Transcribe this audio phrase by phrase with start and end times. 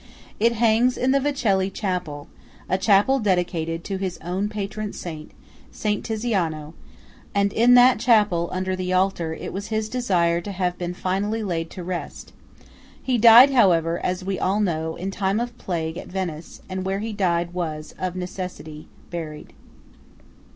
[0.39, 5.29] It hangs in the Vecelli chapel–a chapel dedicated to his own patron saint,
[5.71, 5.83] S.
[6.01, 6.73] Tiziano;
[7.35, 11.43] and in that chapel, under that altar, it was his desire to have been finally
[11.43, 12.33] laid to rest.
[12.99, 16.97] He died, however, as we all know, in time of plague at Venice; and where
[16.97, 19.53] he died was, of necessity, buried.